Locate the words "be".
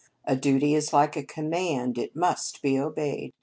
2.63-2.79